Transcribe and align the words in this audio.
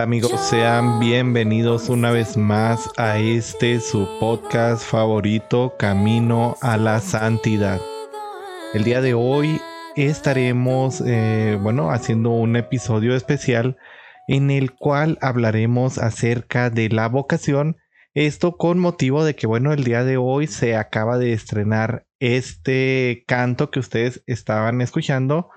tal 0.00 0.04
amigos? 0.04 0.40
Sean 0.40 0.98
bienvenidos 0.98 1.90
una 1.90 2.10
vez 2.10 2.36
más 2.36 2.88
a 2.96 3.18
este 3.18 3.80
su 3.80 4.08
podcast 4.18 4.82
favorito, 4.82 5.74
Camino 5.78 6.56
a 6.62 6.78
la 6.78 7.00
Santidad. 7.00 7.80
El 8.72 8.84
día 8.84 9.02
de 9.02 9.12
hoy 9.12 9.60
estaremos, 9.96 11.02
eh, 11.06 11.58
bueno, 11.60 11.90
haciendo 11.90 12.30
un 12.30 12.56
episodio 12.56 13.14
especial 13.14 13.76
en 14.26 14.50
el 14.50 14.72
cual 14.72 15.18
hablaremos 15.20 15.98
acerca 15.98 16.70
de 16.70 16.88
la 16.88 17.08
vocación. 17.08 17.76
Esto 18.14 18.56
con 18.56 18.78
motivo 18.78 19.22
de 19.22 19.36
que, 19.36 19.46
bueno, 19.46 19.72
el 19.72 19.84
día 19.84 20.04
de 20.04 20.16
hoy 20.16 20.46
se 20.46 20.76
acaba 20.76 21.18
de 21.18 21.34
estrenar 21.34 22.06
este 22.20 23.24
canto 23.26 23.70
que 23.70 23.80
ustedes 23.80 24.22
estaban 24.26 24.80
escuchando, 24.80 25.50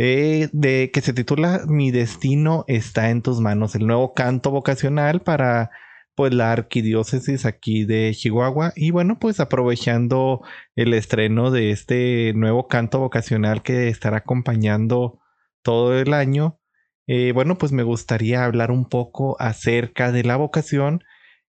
eh, 0.00 0.48
de 0.52 0.92
que 0.92 1.00
se 1.00 1.12
titula 1.12 1.62
Mi 1.66 1.90
destino 1.90 2.64
está 2.68 3.10
en 3.10 3.20
tus 3.20 3.40
manos, 3.40 3.74
el 3.74 3.86
nuevo 3.86 4.14
canto 4.14 4.52
vocacional 4.52 5.22
para 5.22 5.70
pues 6.14 6.32
la 6.32 6.52
arquidiócesis 6.52 7.44
aquí 7.46 7.84
de 7.84 8.12
Chihuahua. 8.14 8.72
Y 8.76 8.92
bueno 8.92 9.18
pues 9.18 9.40
aprovechando 9.40 10.42
el 10.76 10.94
estreno 10.94 11.50
de 11.50 11.72
este 11.72 12.32
nuevo 12.34 12.68
canto 12.68 13.00
vocacional 13.00 13.62
que 13.62 13.88
estará 13.88 14.18
acompañando 14.18 15.18
todo 15.62 15.98
el 15.98 16.14
año 16.14 16.60
eh, 17.08 17.32
bueno 17.32 17.56
pues 17.58 17.72
me 17.72 17.82
gustaría 17.82 18.44
hablar 18.44 18.70
un 18.70 18.88
poco 18.88 19.36
acerca 19.40 20.12
de 20.12 20.24
la 20.24 20.36
vocación 20.36 21.02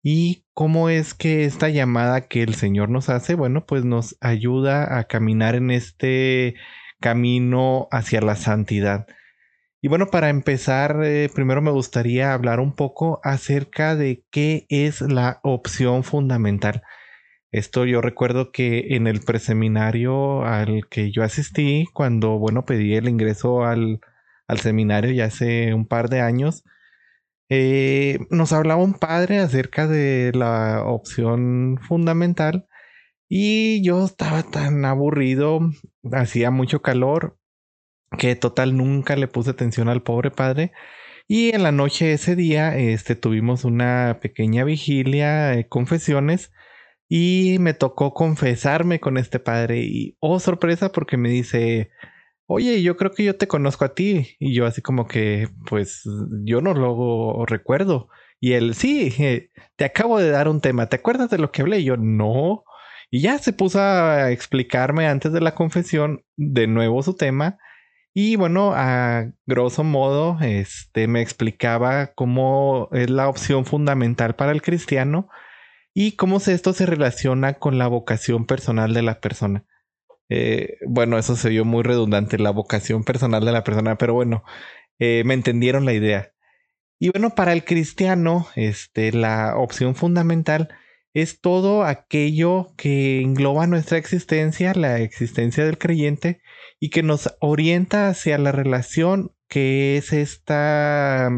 y 0.03 0.45
cómo 0.53 0.91
es 0.91 1.15
que 1.15 1.45
esta 1.45 1.71
llamada 1.71 2.29
que 2.29 2.43
el 2.43 2.55
Señor 2.55 2.91
nos 2.91 3.09
hace 3.09 3.37
bueno 3.37 3.65
pues 3.65 3.85
nos 3.85 4.17
ayuda 4.21 4.99
a 4.99 5.05
caminar 5.05 5.55
en 5.55 5.71
este 5.71 6.57
camino 7.01 7.89
hacia 7.91 8.21
la 8.21 8.37
santidad. 8.37 9.07
Y 9.85 9.89
bueno, 9.89 10.07
para 10.07 10.31
empezar, 10.31 11.01
eh, 11.05 11.29
primero 11.35 11.61
me 11.61 11.71
gustaría 11.71 12.33
hablar 12.33 12.59
un 12.59 12.75
poco 12.75 13.21
acerca 13.23 13.97
de 13.97 14.25
qué 14.31 14.65
es 14.71 15.03
la 15.03 15.41
opción 15.43 16.05
fundamental. 16.05 16.83
Esto 17.53 17.85
yo 17.85 18.01
recuerdo 18.01 18.51
que 18.51 18.97
en 18.97 19.07
el 19.07 19.21
preseminario 19.21 20.45
al 20.45 20.89
que 20.89 21.13
yo 21.13 21.23
asistí, 21.23 21.87
cuando, 21.93 22.39
bueno, 22.39 22.65
pedí 22.65 22.95
el 22.95 23.09
ingreso 23.09 23.65
al, 23.65 24.01
seminario 24.57 25.13
ya 25.13 25.27
hace 25.27 25.75
un 25.75 25.87
par 25.87 26.09
de 26.09 26.21
años, 26.21 26.65
eh, 27.51 28.19
nos 28.31 28.53
hablaba 28.53 28.83
un 28.83 28.95
padre 28.95 29.39
acerca 29.39 29.87
de 29.87 30.33
la 30.35 30.83
opción 30.85 31.79
fundamental 31.81 32.67
y 33.29 33.83
yo 33.83 34.05
estaba 34.05 34.43
tan 34.43 34.85
aburrido, 34.85 35.61
hacía 36.13 36.51
mucho 36.51 36.83
calor 36.83 37.39
que 38.19 38.37
total 38.37 38.77
nunca 38.77 39.17
le 39.17 39.29
puse 39.29 39.51
atención 39.51 39.89
al 39.89 40.03
pobre 40.03 40.31
padre. 40.31 40.73
Y 41.27 41.55
en 41.55 41.63
la 41.63 41.73
noche 41.73 42.13
ese 42.13 42.37
día 42.37 42.77
este, 42.77 43.17
tuvimos 43.17 43.65
una 43.65 44.19
pequeña 44.21 44.65
vigilia, 44.65 45.55
eh, 45.55 45.69
confesiones, 45.69 46.53
y 47.09 47.57
me 47.61 47.75
tocó 47.75 48.13
confesarme 48.15 49.01
con 49.01 49.19
este 49.19 49.39
padre. 49.41 49.81
Y, 49.85 50.17
oh, 50.21 50.41
sorpresa, 50.41 50.93
porque 50.93 51.17
me 51.17 51.31
dice, 51.31 51.91
oye, 52.47 52.83
yo 52.83 52.97
creo 52.97 53.13
que 53.13 53.25
yo 53.25 53.37
te 53.37 53.49
conozco 53.49 53.85
a 53.85 53.95
ti. 53.95 54.37
Y 54.39 54.55
yo 54.55 54.67
así 54.67 54.83
como 54.83 55.07
que, 55.07 55.49
pues 55.69 56.03
yo 56.45 56.61
no 56.61 56.75
lo 56.75 57.47
recuerdo. 57.47 58.09
Y 58.41 58.53
él, 58.53 58.75
sí, 58.75 59.13
eh, 59.19 59.51
te 59.77 59.85
acabo 59.87 60.19
de 60.19 60.31
dar 60.31 60.49
un 60.49 60.61
tema, 60.61 60.89
¿te 60.89 60.97
acuerdas 60.97 61.31
de 61.31 61.39
lo 61.39 61.51
que 61.51 61.63
hablé? 61.63 61.81
Y 61.81 61.85
yo, 61.85 61.97
no. 61.97 62.65
Y 63.15 63.21
ya 63.21 63.39
se 63.39 63.53
puso 63.53 63.81
a 63.81 64.33
explicarme 64.33 65.07
antes 65.07 65.33
de 65.33 65.41
la 65.41 65.55
confesión 65.55 66.25
de 66.37 66.67
nuevo 66.67 67.01
su 67.01 67.15
tema. 67.15 67.59
Y 68.13 68.35
bueno, 68.35 68.73
a 68.75 69.31
grosso 69.47 69.85
modo, 69.85 70.37
este 70.41 71.07
me 71.07 71.23
explicaba 71.23 72.09
cómo 72.09 72.89
es 72.91 73.11
la 73.11 73.29
opción 73.29 73.67
fundamental 73.67 74.35
para 74.35 74.51
el 74.51 74.63
cristiano 74.63 75.29
y 75.95 76.17
cómo 76.17 76.39
esto 76.39 76.73
se 76.73 76.87
relaciona 76.87 77.55
con 77.55 77.79
la 77.79 77.87
vocación 77.87 78.47
personal 78.47 78.93
de 78.95 79.03
la 79.03 79.21
persona. 79.21 79.65
Eh, 80.29 80.79
bueno, 80.85 81.17
eso 81.17 81.37
se 81.37 81.51
vio 81.51 81.65
muy 81.65 81.85
redundante, 81.85 82.37
la 82.37 82.51
vocación 82.51 83.05
personal 83.05 83.45
de 83.45 83.53
la 83.53 83.63
persona, 83.63 83.97
pero 83.97 84.15
bueno, 84.15 84.43
eh, 84.99 85.23
me 85.25 85.35
entendieron 85.35 85.85
la 85.85 85.93
idea. 85.93 86.33
Y 86.99 87.11
bueno, 87.11 87.37
para 87.37 87.53
el 87.53 87.63
cristiano, 87.63 88.49
este, 88.57 89.13
la 89.13 89.57
opción 89.57 89.95
fundamental 89.95 90.69
es 91.15 91.41
todo 91.41 91.85
aquello 91.85 92.75
que 92.77 93.21
engloba 93.23 93.67
nuestra 93.67 93.99
existencia, 93.99 94.75
la 94.75 95.01
existencia 95.01 95.65
del 95.65 95.79
creyente, 95.79 96.43
y 96.81 96.91
que 96.91 97.03
nos 97.03 97.35
orienta 97.41 98.09
hacia 98.09 98.37
la 98.37 98.53
relación 98.53 99.33
que 99.49 99.97
es 99.97 100.13
esta 100.13 101.31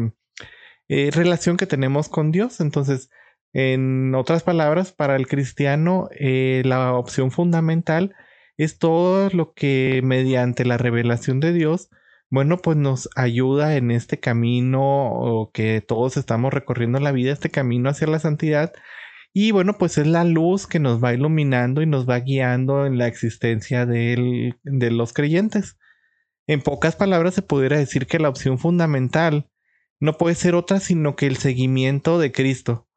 eh, 0.89 1.11
relación 1.13 1.57
que 1.57 1.67
tenemos 1.67 2.09
con 2.09 2.31
Dios. 2.31 2.59
Entonces, 2.59 3.09
en 3.53 4.15
otras 4.15 4.43
palabras, 4.43 4.91
para 4.91 5.15
el 5.15 5.27
cristiano, 5.27 6.09
eh, 6.19 6.63
la 6.65 6.93
opción 6.93 7.31
fundamental 7.31 8.15
es 8.57 8.79
todo 8.79 9.29
lo 9.29 9.53
que 9.53 10.01
mediante 10.03 10.65
la 10.65 10.77
revelación 10.77 11.39
de 11.39 11.53
Dios, 11.53 11.89
bueno, 12.29 12.57
pues 12.57 12.77
nos 12.77 13.09
ayuda 13.15 13.75
en 13.77 13.91
este 13.91 14.19
camino 14.19 15.49
que 15.53 15.81
todos 15.81 16.17
estamos 16.17 16.53
recorriendo 16.53 16.97
en 16.97 17.03
la 17.03 17.11
vida, 17.11 17.31
este 17.31 17.51
camino 17.51 17.89
hacia 17.89 18.07
la 18.07 18.19
santidad, 18.19 18.73
y 19.33 19.51
bueno, 19.51 19.77
pues 19.77 19.97
es 19.97 20.07
la 20.07 20.23
luz 20.23 20.67
que 20.67 20.79
nos 20.79 21.03
va 21.03 21.13
iluminando 21.13 21.81
y 21.81 21.85
nos 21.85 22.09
va 22.09 22.19
guiando 22.19 22.85
en 22.85 22.97
la 22.97 23.07
existencia 23.07 23.85
de, 23.85 24.55
de 24.63 24.91
los 24.91 25.13
creyentes. 25.13 25.77
En 26.47 26.61
pocas 26.61 26.95
palabras 26.95 27.35
se 27.35 27.41
pudiera 27.41 27.77
decir 27.77 28.07
que 28.07 28.19
la 28.19 28.29
opción 28.29 28.57
fundamental 28.57 29.49
no 29.99 30.17
puede 30.17 30.35
ser 30.35 30.55
otra 30.55 30.79
sino 30.79 31.15
que 31.15 31.27
el 31.27 31.37
seguimiento 31.37 32.19
de 32.19 32.31
Cristo. 32.31 32.87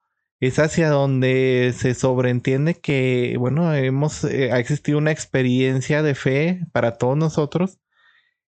Es 0.41 0.59
hacia 0.59 0.89
donde 0.89 1.75
se 1.77 1.95
sobreentiende 1.95 2.75
que, 2.75 3.37
bueno, 3.39 3.75
hemos, 3.75 4.25
eh, 4.25 4.53
ha 4.53 4.59
existido 4.59 4.97
una 4.97 5.11
experiencia 5.11 6.03
de 6.03 6.15
fe 6.15 6.67
para 6.73 6.97
todos 6.97 7.19
nosotros, 7.19 7.79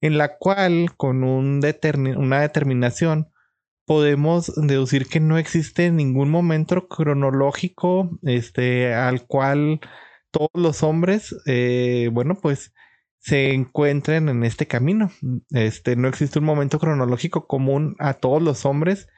en 0.00 0.18
la 0.18 0.36
cual 0.36 0.96
con 0.96 1.22
un 1.22 1.60
una 2.16 2.40
determinación 2.40 3.30
podemos 3.86 4.52
deducir 4.56 5.06
que 5.06 5.20
no 5.20 5.38
existe 5.38 5.90
ningún 5.90 6.28
momento 6.28 6.88
cronológico 6.88 8.10
este, 8.22 8.92
al 8.92 9.26
cual 9.26 9.80
todos 10.30 10.50
los 10.54 10.82
hombres, 10.82 11.34
eh, 11.46 12.10
bueno, 12.12 12.34
pues 12.34 12.74
se 13.18 13.54
encuentren 13.54 14.28
en 14.28 14.44
este 14.44 14.66
camino. 14.66 15.10
Este, 15.50 15.96
no 15.96 16.08
existe 16.08 16.38
un 16.38 16.44
momento 16.44 16.78
cronológico 16.78 17.46
común 17.46 17.96
a 17.98 18.14
todos 18.14 18.42
los 18.42 18.66
hombres 18.66 19.08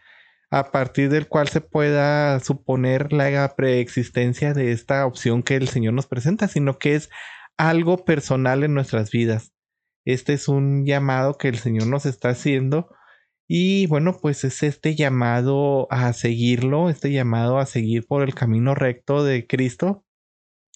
a 0.50 0.70
partir 0.70 1.10
del 1.10 1.28
cual 1.28 1.48
se 1.48 1.60
pueda 1.60 2.38
suponer 2.40 3.12
la 3.12 3.54
preexistencia 3.56 4.54
de 4.54 4.72
esta 4.72 5.04
opción 5.04 5.42
que 5.42 5.56
el 5.56 5.68
Señor 5.68 5.94
nos 5.94 6.06
presenta, 6.06 6.48
sino 6.48 6.78
que 6.78 6.94
es 6.94 7.10
algo 7.58 8.04
personal 8.04 8.64
en 8.64 8.74
nuestras 8.74 9.10
vidas. 9.10 9.52
Este 10.06 10.32
es 10.32 10.48
un 10.48 10.86
llamado 10.86 11.36
que 11.36 11.48
el 11.48 11.58
Señor 11.58 11.86
nos 11.86 12.06
está 12.06 12.30
haciendo 12.30 12.88
y 13.48 13.86
bueno, 13.86 14.18
pues 14.20 14.44
es 14.44 14.62
este 14.62 14.94
llamado 14.94 15.88
a 15.90 16.12
seguirlo, 16.12 16.90
este 16.90 17.10
llamado 17.10 17.58
a 17.58 17.66
seguir 17.66 18.06
por 18.06 18.22
el 18.22 18.34
camino 18.34 18.74
recto 18.74 19.24
de 19.24 19.46
Cristo. 19.46 20.04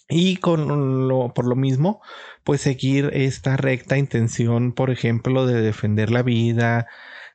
Y 0.09 0.37
con 0.39 1.09
lo, 1.09 1.33
por 1.35 1.47
lo 1.47 1.57
mismo, 1.57 2.03
pues 2.45 2.63
seguir 2.63 3.11
esta 3.15 3.57
recta 3.57 3.99
intención, 3.99 4.73
por 4.73 4.91
ejemplo, 4.91 5.47
de 5.47 5.63
defender 5.63 6.11
la 6.11 6.23
vida, 6.23 6.87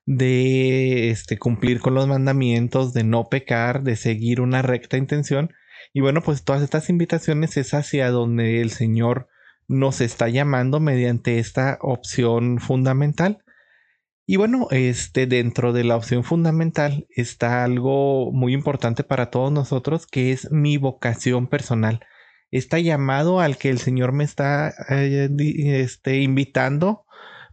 de 0.05 1.09
este, 1.11 1.37
cumplir 1.39 1.81
con 1.81 1.93
los 1.95 2.07
mandamientos, 2.07 2.93
de 2.93 3.03
no 3.03 3.29
pecar, 3.29 3.83
de 3.83 3.95
seguir 3.95 4.41
una 4.41 4.61
recta 4.61 4.97
intención. 4.97 5.53
Y 5.93 6.01
bueno, 6.01 6.21
pues 6.21 6.43
todas 6.43 6.63
estas 6.63 6.89
invitaciones 6.89 7.57
es 7.57 7.73
hacia 7.73 8.09
donde 8.11 8.61
el 8.61 8.71
Señor 8.71 9.27
nos 9.67 10.01
está 10.01 10.29
llamando 10.29 10.79
mediante 10.79 11.39
esta 11.39 11.77
opción 11.81 12.59
fundamental. 12.59 13.43
Y 14.29 14.35
bueno, 14.35 14.67
este 14.71 15.25
dentro 15.25 15.71
de 15.71 15.85
la 15.85 15.95
opción 15.95 16.25
fundamental 16.25 17.07
está 17.09 17.63
algo 17.63 18.33
muy 18.33 18.53
importante 18.53 19.05
para 19.05 19.31
todos 19.31 19.53
nosotros 19.53 20.05
que 20.05 20.33
es 20.33 20.51
mi 20.51 20.75
vocación 20.75 21.47
personal. 21.47 22.01
Está 22.51 22.77
llamado 22.79 23.39
al 23.39 23.57
que 23.57 23.69
el 23.69 23.79
Señor 23.79 24.11
me 24.11 24.25
está 24.25 24.73
eh, 24.89 25.29
este, 25.39 26.17
invitando 26.17 27.05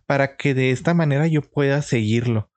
para 0.07 0.37
que 0.37 0.53
de 0.55 0.73
esta 0.73 0.95
manera 0.95 1.29
yo 1.29 1.43
pueda 1.43 1.81
seguirlo. 1.81 2.51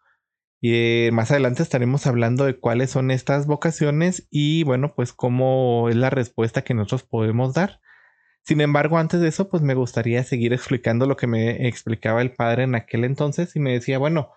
Y 0.62 0.74
eh, 0.74 1.12
más 1.14 1.30
adelante 1.30 1.62
estaremos 1.62 2.08
hablando 2.08 2.46
de 2.46 2.60
cuáles 2.60 2.90
son 2.90 3.12
estas 3.12 3.46
vocaciones 3.46 4.28
y 4.32 4.64
bueno, 4.64 4.96
pues 4.96 5.14
cómo 5.14 5.90
es 5.90 5.96
la 5.96 6.10
respuesta 6.10 6.64
que 6.64 6.74
nosotros 6.74 7.04
podemos 7.04 7.54
dar. 7.54 7.82
Sin 8.48 8.62
embargo, 8.62 8.98
antes 8.98 9.20
de 9.20 9.28
eso, 9.28 9.50
pues 9.50 9.62
me 9.62 9.74
gustaría 9.74 10.24
seguir 10.24 10.54
explicando 10.54 11.06
lo 11.06 11.18
que 11.18 11.28
me 11.28 11.68
explicaba 11.68 12.22
el 12.22 12.32
padre 12.32 12.64
en 12.64 12.76
aquel 12.76 13.04
entonces 13.04 13.54
y 13.58 13.60
me 13.60 13.74
decía, 13.74 13.98
bueno, 13.98 14.32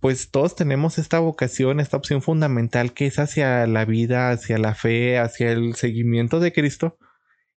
pues 0.00 0.30
todos 0.30 0.54
tenemos 0.54 0.98
esta 0.98 1.18
vocación, 1.18 1.80
esta 1.80 1.96
opción 1.96 2.20
fundamental 2.20 2.92
que 2.92 3.06
es 3.06 3.18
hacia 3.18 3.66
la 3.66 3.86
vida, 3.86 4.30
hacia 4.30 4.58
la 4.58 4.74
fe, 4.74 5.18
hacia 5.18 5.50
el 5.50 5.76
seguimiento 5.76 6.40
de 6.40 6.52
Cristo. 6.52 6.98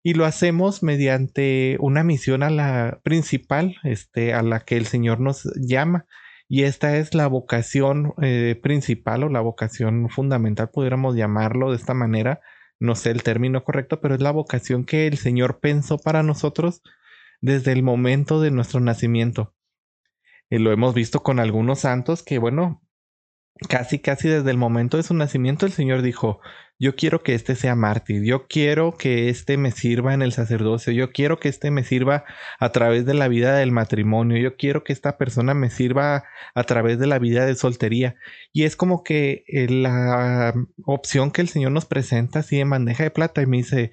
y 0.04 0.14
lo 0.16 0.26
hacemos 0.26 0.82
mediante 0.82 1.78
una 1.82 2.04
misión 2.04 2.42
a 2.44 2.50
la 2.50 3.02
principal, 3.04 3.76
este, 3.84 4.34
a 4.34 4.44
la 4.44 4.62
que 4.62 4.78
el 4.78 4.86
Señor 4.88 5.20
nos 5.20 5.44
llama. 5.56 6.06
Y 6.48 6.64
esta 6.64 6.98
es 6.98 7.14
la 7.14 7.28
vocación 7.28 8.14
eh, 8.22 8.60
principal 8.64 9.24
o 9.24 9.30
la 9.30 9.42
vocación 9.42 10.10
fundamental, 10.10 10.70
pudiéramos 10.72 11.16
llamarlo 11.16 11.72
de 11.72 11.78
esta 11.78 11.94
manera. 11.94 12.40
No 12.82 12.96
sé 12.96 13.12
el 13.12 13.22
término 13.22 13.64
correcto, 13.64 14.02
pero 14.02 14.16
es 14.16 14.22
la 14.22 14.32
vocación 14.32 14.86
que 14.86 15.06
el 15.06 15.20
Señor 15.20 15.60
pensó 15.60 16.00
para 16.00 16.24
nosotros 16.24 16.82
desde 17.40 17.74
el 17.74 17.84
momento 17.84 18.42
de 18.42 18.50
nuestro 18.50 18.80
nacimiento. 18.80 19.54
Y 20.50 20.58
lo 20.58 20.72
hemos 20.72 20.96
visto 20.96 21.22
con 21.22 21.40
algunos 21.40 21.82
santos 21.82 22.24
que, 22.24 22.40
bueno, 22.40 22.82
casi, 23.70 24.00
casi 24.00 24.28
desde 24.30 24.52
el 24.52 24.58
momento 24.58 24.98
de 24.98 25.04
su 25.04 25.14
nacimiento 25.14 25.66
el 25.66 25.72
Señor 25.72 26.02
dijo, 26.02 26.40
yo 26.82 26.96
quiero 26.96 27.22
que 27.22 27.36
éste 27.36 27.56
sea 27.56 27.76
mártir, 27.76 28.24
yo 28.24 28.48
quiero 28.48 28.98
que 28.98 29.30
éste 29.30 29.56
me 29.56 29.70
sirva 29.70 30.16
en 30.16 30.24
el 30.24 30.32
sacerdocio, 30.32 30.92
yo 30.92 31.12
quiero 31.12 31.40
que 31.40 31.48
éste 31.48 31.70
me 31.70 31.84
sirva 31.84 32.24
a 32.60 32.72
través 32.72 33.06
de 33.06 33.14
la 33.14 33.28
vida 33.28 33.56
del 33.56 33.72
matrimonio, 33.72 34.38
yo 34.38 34.58
quiero 34.58 34.84
que 34.84 34.92
esta 34.92 35.16
persona 35.20 35.54
me 35.54 35.70
sirva 35.70 36.24
a 36.56 36.64
través 36.64 36.98
de 36.98 37.06
la 37.06 37.20
vida 37.20 37.46
de 37.46 37.54
soltería. 37.54 38.16
Y 38.52 38.64
es 38.64 38.76
como 38.76 39.04
que 39.04 39.44
eh, 39.48 39.68
la 39.70 40.56
opción 40.84 41.30
que 41.30 41.42
el 41.42 41.50
Señor 41.50 41.72
nos 41.72 41.86
presenta 41.86 42.40
así 42.40 42.60
en 42.60 42.72
bandeja 42.72 43.04
de 43.04 43.12
plata 43.12 43.44
y 43.44 43.46
me 43.46 43.58
dice, 43.58 43.92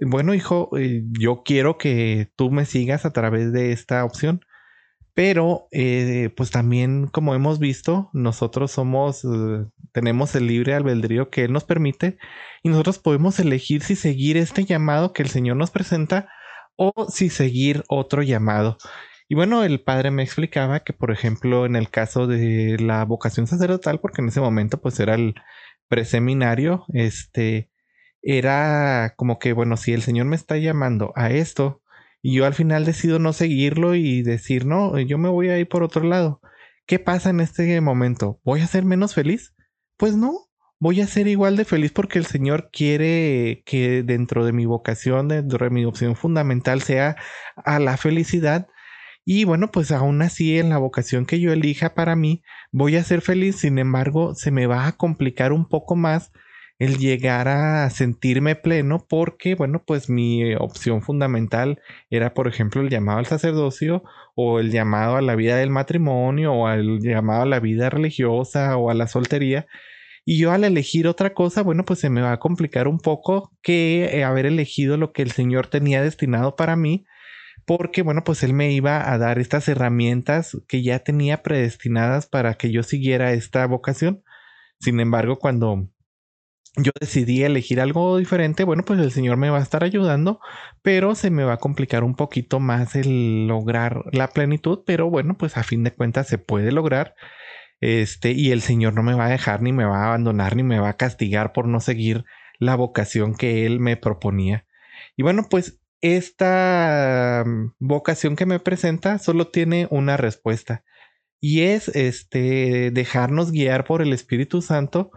bueno 0.00 0.32
hijo, 0.32 0.70
eh, 0.78 1.02
yo 1.20 1.42
quiero 1.44 1.76
que 1.76 2.30
tú 2.34 2.50
me 2.50 2.64
sigas 2.64 3.04
a 3.04 3.12
través 3.12 3.52
de 3.52 3.72
esta 3.72 4.02
opción. 4.06 4.40
Pero, 5.16 5.66
eh, 5.72 6.30
pues 6.36 6.50
también, 6.50 7.06
como 7.06 7.34
hemos 7.34 7.58
visto, 7.58 8.10
nosotros 8.12 8.70
somos, 8.70 9.24
eh, 9.24 9.64
tenemos 9.92 10.34
el 10.34 10.46
libre 10.46 10.74
albedrío 10.74 11.30
que 11.30 11.44
Él 11.44 11.54
nos 11.54 11.64
permite 11.64 12.18
y 12.62 12.68
nosotros 12.68 12.98
podemos 12.98 13.40
elegir 13.40 13.82
si 13.82 13.96
seguir 13.96 14.36
este 14.36 14.66
llamado 14.66 15.14
que 15.14 15.22
el 15.22 15.30
Señor 15.30 15.56
nos 15.56 15.70
presenta 15.70 16.28
o 16.76 16.92
si 17.08 17.30
seguir 17.30 17.82
otro 17.88 18.20
llamado. 18.22 18.76
Y 19.26 19.36
bueno, 19.36 19.64
el 19.64 19.80
padre 19.80 20.10
me 20.10 20.22
explicaba 20.22 20.80
que, 20.80 20.92
por 20.92 21.10
ejemplo, 21.10 21.64
en 21.64 21.76
el 21.76 21.88
caso 21.88 22.26
de 22.26 22.76
la 22.78 23.02
vocación 23.06 23.46
sacerdotal, 23.46 24.00
porque 24.00 24.20
en 24.20 24.28
ese 24.28 24.42
momento 24.42 24.82
pues 24.82 25.00
era 25.00 25.14
el 25.14 25.34
preseminario, 25.88 26.84
este, 26.92 27.70
era 28.20 29.14
como 29.16 29.38
que, 29.38 29.54
bueno, 29.54 29.78
si 29.78 29.94
el 29.94 30.02
Señor 30.02 30.26
me 30.26 30.36
está 30.36 30.58
llamando 30.58 31.14
a 31.16 31.30
esto, 31.30 31.80
y 32.22 32.34
yo 32.34 32.46
al 32.46 32.54
final 32.54 32.84
decido 32.84 33.18
no 33.18 33.32
seguirlo 33.32 33.94
y 33.94 34.22
decir, 34.22 34.66
no, 34.66 34.98
yo 34.98 35.18
me 35.18 35.28
voy 35.28 35.48
a 35.48 35.58
ir 35.58 35.68
por 35.68 35.82
otro 35.82 36.02
lado. 36.02 36.40
¿Qué 36.86 36.98
pasa 36.98 37.30
en 37.30 37.40
este 37.40 37.80
momento? 37.80 38.40
¿Voy 38.44 38.60
a 38.60 38.66
ser 38.66 38.84
menos 38.84 39.14
feliz? 39.14 39.54
Pues 39.96 40.16
no, 40.16 40.46
voy 40.78 41.00
a 41.00 41.06
ser 41.06 41.26
igual 41.28 41.56
de 41.56 41.64
feliz 41.64 41.92
porque 41.92 42.18
el 42.18 42.26
Señor 42.26 42.70
quiere 42.72 43.62
que 43.66 44.02
dentro 44.02 44.44
de 44.44 44.52
mi 44.52 44.66
vocación, 44.66 45.28
dentro 45.28 45.64
de 45.64 45.70
mi 45.70 45.84
opción 45.84 46.16
fundamental 46.16 46.82
sea 46.82 47.16
a 47.56 47.78
la 47.78 47.96
felicidad. 47.96 48.68
Y 49.24 49.44
bueno, 49.44 49.70
pues 49.72 49.90
aún 49.90 50.22
así 50.22 50.58
en 50.58 50.68
la 50.68 50.78
vocación 50.78 51.26
que 51.26 51.40
yo 51.40 51.52
elija 51.52 51.94
para 51.94 52.14
mí, 52.14 52.42
voy 52.70 52.96
a 52.96 53.02
ser 53.02 53.20
feliz, 53.20 53.56
sin 53.56 53.78
embargo, 53.78 54.34
se 54.36 54.52
me 54.52 54.66
va 54.66 54.86
a 54.86 54.92
complicar 54.92 55.52
un 55.52 55.68
poco 55.68 55.96
más 55.96 56.30
el 56.78 56.98
llegar 56.98 57.48
a 57.48 57.88
sentirme 57.90 58.54
pleno 58.54 59.06
porque, 59.08 59.54
bueno, 59.54 59.82
pues 59.86 60.10
mi 60.10 60.54
opción 60.54 61.02
fundamental 61.02 61.80
era, 62.10 62.34
por 62.34 62.48
ejemplo, 62.48 62.82
el 62.82 62.90
llamado 62.90 63.18
al 63.18 63.26
sacerdocio 63.26 64.04
o 64.34 64.60
el 64.60 64.70
llamado 64.70 65.16
a 65.16 65.22
la 65.22 65.36
vida 65.36 65.56
del 65.56 65.70
matrimonio 65.70 66.52
o 66.52 66.68
el 66.70 67.00
llamado 67.00 67.42
a 67.42 67.46
la 67.46 67.60
vida 67.60 67.88
religiosa 67.88 68.76
o 68.76 68.90
a 68.90 68.94
la 68.94 69.08
soltería. 69.08 69.66
Y 70.26 70.38
yo 70.38 70.52
al 70.52 70.64
elegir 70.64 71.06
otra 71.06 71.32
cosa, 71.34 71.62
bueno, 71.62 71.84
pues 71.84 72.00
se 72.00 72.10
me 72.10 72.20
va 72.20 72.32
a 72.32 72.40
complicar 72.40 72.88
un 72.88 72.98
poco 72.98 73.52
que 73.62 74.06
eh, 74.12 74.24
haber 74.24 74.44
elegido 74.46 74.96
lo 74.96 75.12
que 75.12 75.22
el 75.22 75.30
Señor 75.30 75.68
tenía 75.68 76.02
destinado 76.02 76.56
para 76.56 76.76
mí, 76.76 77.06
porque, 77.64 78.02
bueno, 78.02 78.24
pues 78.24 78.42
Él 78.42 78.52
me 78.52 78.72
iba 78.72 79.12
a 79.12 79.18
dar 79.18 79.38
estas 79.38 79.68
herramientas 79.68 80.56
que 80.68 80.82
ya 80.82 80.98
tenía 81.00 81.42
predestinadas 81.42 82.26
para 82.26 82.54
que 82.54 82.70
yo 82.72 82.82
siguiera 82.82 83.32
esta 83.32 83.66
vocación. 83.66 84.22
Sin 84.80 85.00
embargo, 85.00 85.38
cuando 85.38 85.88
yo 86.76 86.92
decidí 87.00 87.42
elegir 87.42 87.80
algo 87.80 88.18
diferente, 88.18 88.64
bueno, 88.64 88.84
pues 88.84 89.00
el 89.00 89.10
Señor 89.10 89.36
me 89.36 89.50
va 89.50 89.58
a 89.58 89.62
estar 89.62 89.82
ayudando, 89.82 90.40
pero 90.82 91.14
se 91.14 91.30
me 91.30 91.44
va 91.44 91.54
a 91.54 91.58
complicar 91.58 92.04
un 92.04 92.14
poquito 92.14 92.60
más 92.60 92.94
el 92.94 93.46
lograr 93.46 94.04
la 94.12 94.28
plenitud, 94.28 94.80
pero 94.86 95.08
bueno, 95.08 95.36
pues 95.38 95.56
a 95.56 95.62
fin 95.62 95.84
de 95.84 95.94
cuentas 95.94 96.28
se 96.28 96.38
puede 96.38 96.72
lograr. 96.72 97.14
Este, 97.80 98.32
y 98.32 98.52
el 98.52 98.62
Señor 98.62 98.94
no 98.94 99.02
me 99.02 99.14
va 99.14 99.26
a 99.26 99.30
dejar, 99.30 99.62
ni 99.62 99.72
me 99.72 99.84
va 99.84 100.04
a 100.04 100.06
abandonar, 100.08 100.56
ni 100.56 100.62
me 100.62 100.78
va 100.78 100.90
a 100.90 100.96
castigar 100.96 101.52
por 101.52 101.68
no 101.68 101.80
seguir 101.80 102.24
la 102.58 102.74
vocación 102.74 103.34
que 103.34 103.66
Él 103.66 103.80
me 103.80 103.96
proponía. 103.96 104.66
Y 105.16 105.22
bueno, 105.22 105.46
pues 105.50 105.80
esta 106.00 107.44
mm, 107.46 107.74
vocación 107.78 108.36
que 108.36 108.46
me 108.46 108.60
presenta 108.60 109.18
solo 109.18 109.48
tiene 109.48 109.88
una 109.90 110.16
respuesta, 110.16 110.84
y 111.40 111.62
es 111.62 111.88
este 111.88 112.90
dejarnos 112.90 113.52
guiar 113.52 113.84
por 113.84 114.02
el 114.02 114.12
Espíritu 114.12 114.62
Santo 114.62 115.10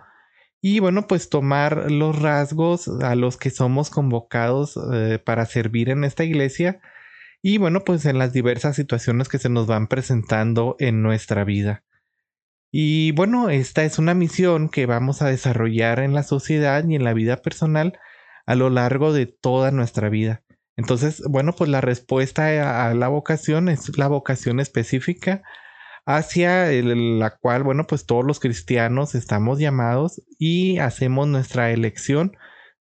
y 0.61 0.79
bueno, 0.79 1.07
pues 1.07 1.29
tomar 1.29 1.89
los 1.91 2.21
rasgos 2.21 2.87
a 2.87 3.15
los 3.15 3.37
que 3.37 3.49
somos 3.49 3.89
convocados 3.89 4.77
eh, 4.93 5.19
para 5.19 5.45
servir 5.45 5.89
en 5.89 6.03
esta 6.03 6.23
iglesia 6.23 6.81
y 7.41 7.57
bueno, 7.57 7.83
pues 7.85 8.05
en 8.05 8.17
las 8.17 8.33
diversas 8.33 8.75
situaciones 8.75 9.29
que 9.29 9.39
se 9.39 9.49
nos 9.49 9.67
van 9.67 9.87
presentando 9.87 10.75
en 10.79 11.01
nuestra 11.01 11.45
vida. 11.45 11.83
Y 12.71 13.11
bueno, 13.13 13.49
esta 13.49 13.83
es 13.83 13.97
una 13.97 14.13
misión 14.13 14.69
que 14.69 14.85
vamos 14.85 15.21
a 15.21 15.29
desarrollar 15.29 15.99
en 15.99 16.13
la 16.13 16.23
sociedad 16.23 16.85
y 16.87 16.95
en 16.95 17.03
la 17.03 17.13
vida 17.13 17.37
personal 17.37 17.97
a 18.45 18.55
lo 18.55 18.69
largo 18.69 19.13
de 19.13 19.25
toda 19.25 19.71
nuestra 19.71 20.09
vida. 20.09 20.43
Entonces, 20.75 21.23
bueno, 21.27 21.53
pues 21.53 21.69
la 21.69 21.81
respuesta 21.81 22.87
a 22.87 22.93
la 22.93 23.07
vocación 23.07 23.69
es 23.69 23.97
la 23.97 24.07
vocación 24.07 24.59
específica 24.59 25.41
hacia 26.09 26.71
la 26.71 27.37
cual, 27.37 27.61
bueno, 27.61 27.85
pues 27.85 28.07
todos 28.07 28.25
los 28.25 28.39
cristianos 28.39 29.13
estamos 29.13 29.59
llamados 29.59 30.23
y 30.39 30.79
hacemos 30.79 31.27
nuestra 31.27 31.71
elección 31.71 32.35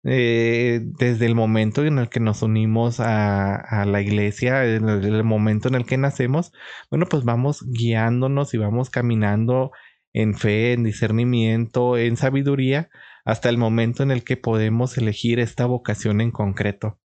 eh, 0.06 0.80
desde 0.98 1.26
el 1.26 1.36
momento 1.36 1.84
en 1.84 2.00
el 2.00 2.08
que 2.08 2.22
nos 2.22 2.42
unimos 2.42 3.02
a, 3.02 3.84
la 3.86 4.02
iglesia, 4.02 4.60
desde 4.60 5.10
el 5.10 5.26
momento 5.26 5.68
en 5.68 5.76
el 5.76 5.86
que 5.86 5.98
nacemos, 5.98 6.54
bueno, 6.90 7.06
pues 7.10 7.26
vamos 7.26 7.66
guiándonos 7.68 8.54
y 8.54 8.58
vamos 8.60 8.90
caminando 8.90 9.72
en 10.14 10.34
fe, 10.34 10.72
en 10.72 10.86
discernimiento, 10.86 11.98
en 11.98 12.16
sabiduría, 12.16 12.90
hasta 13.26 13.50
el 13.50 13.58
momento 13.58 14.04
en 14.04 14.12
el 14.12 14.24
que 14.24 14.38
podemos 14.38 14.98
elegir 14.98 15.42
esta 15.42 15.66
vocación 15.66 16.22
en 16.22 16.32
concreto. 16.32 16.98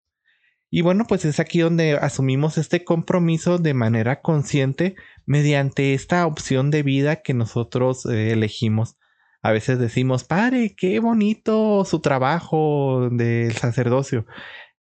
Y 0.74 0.82
bueno, 0.84 1.04
pues 1.06 1.25
es 1.25 1.42
aquí 1.42 1.60
donde 1.60 1.96
asumimos 1.96 2.58
este 2.58 2.86
compromiso 2.86 3.58
de 3.58 3.74
manera 3.74 4.22
consciente 4.22 4.96
mediante 5.25 5.94
esta 5.94 6.25
opción 6.25 6.72
de 6.72 6.82
vida 6.82 7.18
que 7.18 7.34
nosotros 7.34 8.06
eh, 8.06 8.32
elegimos. 8.32 8.96
A 9.42 9.51
veces 9.51 9.80
decimos, 9.80 10.24
padre, 10.24 10.74
qué 10.78 11.00
bonito 11.00 11.84
su 11.84 12.00
trabajo 12.00 13.10
del 13.12 13.51
sacerdocio. 13.51 14.25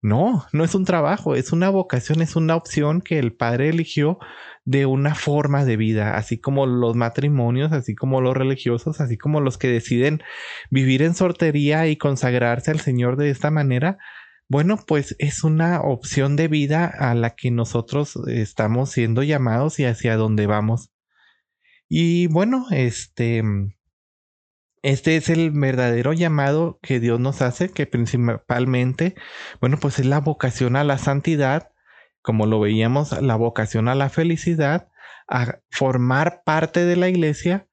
No, 0.01 0.47
no 0.53 0.63
es 0.63 0.77
un 0.77 0.85
trabajo, 0.85 1.35
es 1.35 1.53
una 1.53 1.71
vocación, 1.71 2.23
es 2.23 2.37
una 2.37 2.55
opción 2.55 3.01
que 3.01 3.19
el 3.19 3.33
padre 3.35 3.69
eligió 3.69 4.19
de 4.65 4.87
una 4.87 5.17
forma 5.17 5.65
de 5.65 5.77
vida, 5.77 6.17
así 6.17 6.39
como 6.39 6.67
los 6.67 6.95
matrimonios, 6.95 7.73
así 7.73 7.97
como 7.97 8.21
los 8.21 8.37
religiosos, 8.37 9.01
así 9.01 9.19
como 9.19 9.41
los 9.41 9.59
que 9.59 9.69
deciden 9.69 10.23
vivir 10.71 11.03
en 11.03 11.15
sortería 11.15 11.89
y 11.89 11.97
consagrarse 11.97 12.71
al 12.71 12.81
Señor 12.81 13.17
de 13.17 13.31
esta 13.31 13.51
manera, 13.51 13.99
bueno, 14.51 14.81
pues 14.85 15.15
es 15.21 15.45
una 15.45 15.81
opción 15.81 16.35
de 16.35 16.49
vida 16.49 16.85
a 16.87 17.15
la 17.15 17.37
que 17.37 17.53
nosotros 17.53 18.17
estamos 18.27 18.91
siendo 18.91 19.23
llamados 19.23 19.79
y 19.79 19.85
hacia 19.85 20.17
dónde 20.17 20.49
vamos. 20.49 20.91
Y 21.89 22.27
bueno, 22.27 22.67
este, 22.73 23.45
este 24.83 25.15
es 25.15 25.29
el 25.29 25.53
verdadero 25.53 26.13
llamado 26.15 26.81
que 26.83 26.99
Dios 26.99 27.21
nos 27.21 27.43
hace, 27.43 27.71
que 27.71 27.87
principalmente, 27.87 29.15
bueno, 29.61 29.79
pues 29.79 30.01
es 30.01 30.07
la 30.07 30.19
vocación 30.19 30.75
a 30.75 30.83
la 30.83 30.99
santidad, 30.99 31.71
como 32.21 32.45
lo 32.47 32.59
veíamos, 32.59 33.23
la 33.23 33.37
vocación 33.37 33.87
a 33.87 33.95
la 33.95 34.09
felicidad, 34.09 34.89
a 35.29 35.61
formar 35.71 36.43
parte 36.45 36.85
de 36.85 36.97
la 36.97 37.09
iglesia 37.09 37.69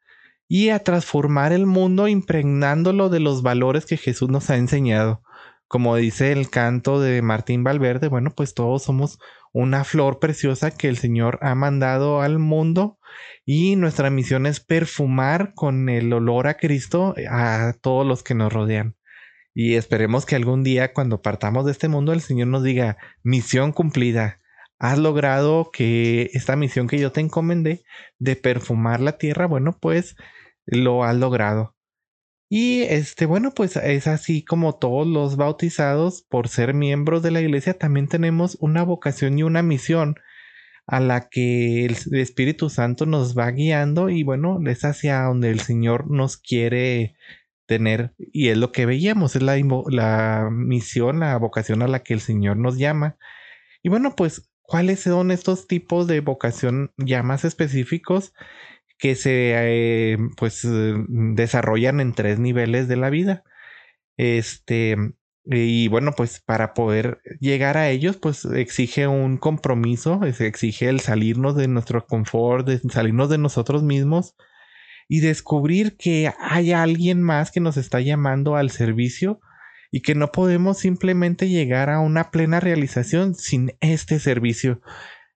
y 0.48 0.70
a 0.70 0.84
transformar 0.84 1.54
el 1.54 1.66
mundo 1.66 2.08
impregnándolo 2.08 3.10
de 3.10 3.20
los 3.20 3.42
valores 3.42 3.88
que 3.88 3.98
Jesús 3.98 4.30
nos 4.30 4.52
ha 4.52 4.58
enseñado 4.58 5.24
como 5.68 5.96
dice 5.96 6.32
el 6.32 6.50
canto 6.50 7.00
de 7.00 7.22
Martín 7.22 7.64
Valverde, 7.64 8.08
bueno, 8.08 8.32
pues 8.36 8.54
todos 8.54 8.84
somos 8.84 9.20
una 9.54 9.84
flor 9.84 10.20
preciosa 10.20 10.72
que 10.72 10.88
el 10.88 10.98
Señor 10.98 11.40
ha 11.42 11.56
mandado 11.56 12.22
al 12.22 12.40
mundo 12.40 13.00
y 13.46 13.76
nuestra 13.76 14.10
misión 14.10 14.46
es 14.46 14.60
perfumar 14.60 15.54
con 15.54 15.90
el 15.90 16.12
olor 16.14 16.48
a 16.48 16.58
Cristo 16.58 17.16
a 17.30 17.74
todos 17.82 18.06
los 18.06 18.24
que 18.24 18.36
nos 18.36 18.52
rodean. 18.54 18.96
Y 19.54 19.76
esperemos 19.76 20.26
que 20.26 20.36
algún 20.36 20.64
día 20.64 20.94
cuando 20.94 21.22
partamos 21.22 21.66
de 21.66 21.72
este 21.72 21.88
mundo 21.88 22.14
el 22.14 22.22
Señor 22.22 22.48
nos 22.48 22.64
diga, 22.64 22.98
misión 23.24 23.72
cumplida, 23.72 24.40
has 24.80 25.00
logrado 25.00 25.72
que 25.72 26.30
esta 26.34 26.56
misión 26.56 26.88
que 26.88 27.00
yo 27.00 27.12
te 27.12 27.22
encomendé 27.22 27.84
de 28.20 28.36
perfumar 28.36 29.00
la 29.00 29.18
tierra, 29.18 29.48
bueno, 29.48 29.78
pues 29.82 30.16
lo 30.66 31.04
has 31.04 31.16
logrado. 31.16 31.77
Y 32.50 32.84
este, 32.84 33.26
bueno, 33.26 33.52
pues 33.54 33.76
es 33.76 34.08
así 34.08 34.44
como 34.44 34.76
todos 34.76 35.06
los 35.06 35.36
bautizados, 35.36 36.22
por 36.24 36.48
ser 36.48 36.74
miembros 36.74 37.22
de 37.22 37.32
la 37.32 37.42
iglesia, 37.42 37.74
también 37.78 38.08
tenemos 38.08 38.58
una 38.62 38.84
vocación 38.84 39.38
y 39.38 39.44
una 39.44 39.62
misión 39.64 40.16
a 40.88 41.02
la 41.02 41.28
que 41.30 41.86
el 41.86 41.98
Espíritu 42.14 42.70
Santo 42.70 43.06
nos 43.06 43.38
va 43.38 43.52
guiando 43.52 44.10
y 44.10 44.24
bueno, 44.24 44.60
es 44.66 44.86
hacia 44.86 45.24
donde 45.24 45.50
el 45.52 45.60
Señor 45.60 46.10
nos 46.10 46.38
quiere 46.38 47.18
tener 47.66 48.14
y 48.18 48.48
es 48.50 48.58
lo 48.58 48.72
que 48.72 48.86
veíamos, 48.86 49.36
es 49.36 49.44
la, 49.44 49.58
la 49.90 50.50
misión, 50.52 51.20
la 51.20 51.38
vocación 51.38 51.82
a 51.82 51.88
la 51.88 52.04
que 52.04 52.14
el 52.14 52.22
Señor 52.22 52.58
nos 52.58 52.78
llama. 52.78 53.18
Y 53.84 53.90
bueno, 53.90 54.16
pues, 54.16 54.50
¿cuáles 54.62 55.02
son 55.02 55.32
estos 55.32 55.68
tipos 55.68 56.08
de 56.08 56.22
vocación 56.22 56.94
ya 56.98 57.24
más 57.24 57.46
específicos? 57.46 58.34
Que 58.98 59.16
se 59.16 59.54
eh, 59.56 60.18
pues 60.38 60.68
desarrollan 61.08 62.00
en 62.00 62.14
tres 62.14 62.40
niveles 62.40 62.88
de 62.88 62.96
la 62.98 63.10
vida. 63.10 63.44
Este, 64.18 64.98
y 65.46 65.88
bueno, 65.88 66.14
pues 66.16 66.42
para 66.42 66.74
poder 66.74 67.22
llegar 67.40 67.78
a 67.78 67.90
ellos, 67.90 68.18
pues 68.18 68.46
exige 68.46 69.08
un 69.08 69.38
compromiso, 69.38 70.22
exige 70.24 70.90
el 70.90 71.00
salirnos 71.00 71.56
de 71.56 71.68
nuestro 71.68 72.06
confort, 72.06 72.68
de 72.68 72.80
salirnos 72.90 73.30
de 73.30 73.38
nosotros 73.38 73.84
mismos 73.84 74.36
y 75.08 75.22
descubrir 75.22 75.96
que 75.98 76.34
hay 76.40 76.74
alguien 76.74 77.22
más 77.22 77.52
que 77.52 77.62
nos 77.62 77.78
está 77.78 78.02
llamando 78.02 78.56
al 78.56 78.72
servicio 78.72 79.40
y 79.90 80.02
que 80.02 80.16
no 80.16 80.32
podemos 80.32 80.80
simplemente 80.80 81.48
llegar 81.48 81.90
a 81.90 82.02
una 82.02 82.30
plena 82.30 82.60
realización 82.60 83.36
sin 83.36 83.72
este 83.80 84.20
servicio. 84.20 84.82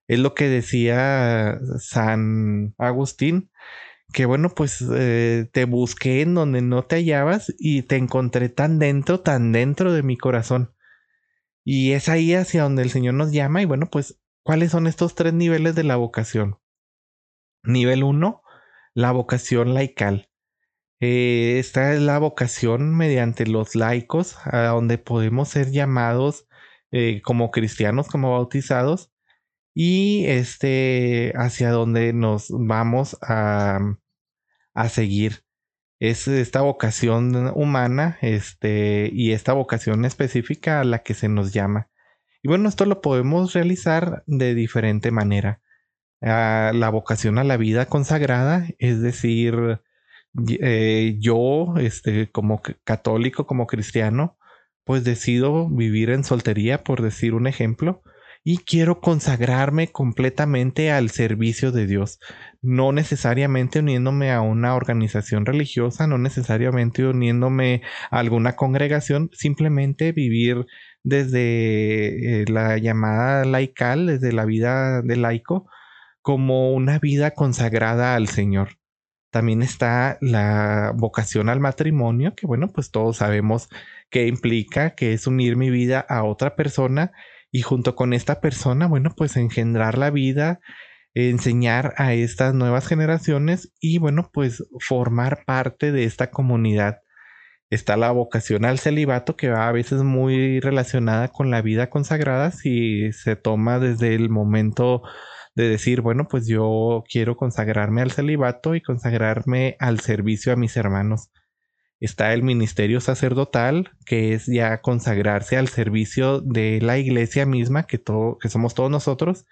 Es 0.08 0.18
lo 0.18 0.34
que 0.34 0.48
decía 0.48 1.58
San 1.78 2.74
Agustín, 2.78 3.50
que 4.12 4.26
bueno, 4.26 4.50
pues 4.50 4.84
eh, 4.94 5.48
te 5.52 5.64
busqué 5.64 6.20
en 6.22 6.34
donde 6.34 6.60
no 6.62 6.84
te 6.84 6.96
hallabas 6.96 7.52
y 7.58 7.82
te 7.82 7.96
encontré 7.96 8.48
tan 8.48 8.78
dentro, 8.78 9.20
tan 9.20 9.52
dentro 9.52 9.92
de 9.92 10.02
mi 10.02 10.16
corazón. 10.16 10.74
Y 11.64 11.92
es 11.92 12.08
ahí 12.08 12.34
hacia 12.34 12.64
donde 12.64 12.82
el 12.82 12.90
Señor 12.90 13.14
nos 13.14 13.32
llama 13.32 13.62
y 13.62 13.64
bueno, 13.64 13.86
pues, 13.90 14.20
¿cuáles 14.42 14.72
son 14.72 14.86
estos 14.86 15.14
tres 15.14 15.32
niveles 15.32 15.74
de 15.74 15.84
la 15.84 15.96
vocación? 15.96 16.58
Nivel 17.62 18.02
uno, 18.02 18.42
la 18.94 19.12
vocación 19.12 19.74
laical. 19.74 20.28
Eh, 21.00 21.58
esta 21.58 21.94
es 21.94 22.00
la 22.00 22.18
vocación 22.18 22.96
mediante 22.96 23.46
los 23.46 23.74
laicos, 23.74 24.36
a 24.44 24.66
donde 24.68 24.98
podemos 24.98 25.48
ser 25.48 25.70
llamados 25.70 26.46
eh, 26.92 27.22
como 27.22 27.50
cristianos, 27.50 28.08
como 28.08 28.32
bautizados, 28.32 29.12
y 29.74 30.26
este 30.26 31.32
hacia 31.36 31.70
donde 31.70 32.12
nos 32.12 32.48
vamos 32.50 33.16
a, 33.22 33.78
a 34.74 34.88
seguir. 34.88 35.44
Es 36.00 36.26
esta 36.26 36.62
vocación 36.62 37.52
humana 37.54 38.18
este, 38.22 39.08
y 39.12 39.32
esta 39.32 39.52
vocación 39.52 40.04
específica 40.04 40.80
a 40.80 40.84
la 40.84 41.02
que 41.04 41.14
se 41.14 41.28
nos 41.28 41.52
llama. 41.52 41.90
Y 42.42 42.48
bueno, 42.48 42.68
esto 42.68 42.86
lo 42.86 43.00
podemos 43.00 43.52
realizar 43.52 44.24
de 44.26 44.54
diferente 44.54 45.12
manera. 45.12 45.60
Ah, 46.20 46.72
la 46.74 46.90
vocación 46.90 47.38
a 47.38 47.44
la 47.44 47.56
vida 47.56 47.86
consagrada, 47.86 48.66
es 48.78 49.00
decir, 49.00 49.80
eh, 50.60 51.16
yo, 51.20 51.74
este, 51.78 52.30
como 52.30 52.62
católico, 52.84 53.46
como 53.46 53.66
cristiano, 53.66 54.38
pues 54.84 55.04
decido 55.04 55.68
vivir 55.68 56.10
en 56.10 56.24
soltería, 56.24 56.82
por 56.82 57.02
decir 57.02 57.34
un 57.34 57.46
ejemplo, 57.46 58.02
y 58.44 58.58
quiero 58.58 59.00
consagrarme 59.00 59.88
completamente 59.88 60.90
al 60.90 61.10
servicio 61.10 61.70
de 61.70 61.86
Dios, 61.86 62.18
no 62.60 62.92
necesariamente 62.92 63.78
uniéndome 63.78 64.32
a 64.32 64.40
una 64.40 64.74
organización 64.74 65.46
religiosa, 65.46 66.06
no 66.06 66.18
necesariamente 66.18 67.06
uniéndome 67.06 67.82
a 68.10 68.18
alguna 68.18 68.56
congregación, 68.56 69.30
simplemente 69.32 70.12
vivir 70.12 70.66
desde 71.04 72.42
eh, 72.42 72.44
la 72.48 72.78
llamada 72.78 73.44
laical, 73.44 74.06
desde 74.06 74.32
la 74.32 74.44
vida 74.44 75.02
de 75.02 75.16
laico, 75.16 75.68
como 76.20 76.72
una 76.72 76.98
vida 76.98 77.32
consagrada 77.32 78.16
al 78.16 78.28
Señor. 78.28 78.78
También 79.30 79.62
está 79.62 80.18
la 80.20 80.92
vocación 80.94 81.48
al 81.48 81.60
matrimonio, 81.60 82.34
que 82.34 82.46
bueno, 82.46 82.68
pues 82.68 82.90
todos 82.90 83.18
sabemos 83.18 83.68
que 84.10 84.26
implica, 84.26 84.94
que 84.94 85.14
es 85.14 85.26
unir 85.26 85.56
mi 85.56 85.70
vida 85.70 86.00
a 86.00 86.24
otra 86.24 86.54
persona 86.54 87.12
y 87.52 87.62
junto 87.62 87.94
con 87.94 88.14
esta 88.14 88.40
persona, 88.40 88.86
bueno, 88.88 89.10
pues 89.16 89.36
engendrar 89.36 89.98
la 89.98 90.10
vida, 90.10 90.60
enseñar 91.14 91.94
a 91.98 92.14
estas 92.14 92.54
nuevas 92.54 92.86
generaciones 92.88 93.72
y 93.78 93.98
bueno, 93.98 94.30
pues 94.32 94.64
formar 94.80 95.44
parte 95.44 95.92
de 95.92 96.04
esta 96.04 96.30
comunidad. 96.30 97.00
Está 97.70 97.96
la 97.96 98.10
vocación 98.10 98.64
al 98.64 98.78
celibato 98.78 99.36
que 99.36 99.50
va 99.50 99.68
a 99.68 99.72
veces 99.72 100.02
muy 100.02 100.60
relacionada 100.60 101.28
con 101.28 101.50
la 101.50 101.62
vida 101.62 101.90
consagrada 101.90 102.50
si 102.50 103.12
se 103.12 103.36
toma 103.36 103.78
desde 103.78 104.14
el 104.14 104.30
momento 104.30 105.02
de 105.54 105.68
decir, 105.68 106.00
bueno, 106.00 106.26
pues 106.28 106.46
yo 106.46 107.04
quiero 107.10 107.36
consagrarme 107.36 108.00
al 108.00 108.12
celibato 108.12 108.74
y 108.74 108.80
consagrarme 108.80 109.76
al 109.78 110.00
servicio 110.00 110.52
a 110.52 110.56
mis 110.56 110.76
hermanos. 110.78 111.30
Está 112.02 112.32
el 112.34 112.42
ministerio 112.42 113.00
sacerdotal, 113.00 113.92
que 114.06 114.34
es 114.34 114.46
ya 114.46 114.80
consagrarse 114.80 115.56
al 115.56 115.68
servicio 115.68 116.40
de 116.40 116.80
la 116.80 116.98
iglesia 116.98 117.46
misma, 117.46 117.84
que, 117.84 117.96
todo, 117.96 118.38
que 118.38 118.48
somos 118.48 118.74
todos 118.74 118.90
nosotros. 118.90 119.46